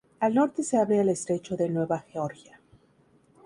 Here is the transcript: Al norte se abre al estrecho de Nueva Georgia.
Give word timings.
Al 0.19 0.33
norte 0.33 0.63
se 0.63 0.77
abre 0.77 0.99
al 0.99 1.09
estrecho 1.09 1.55
de 1.55 1.69
Nueva 1.69 1.99
Georgia. 1.99 2.59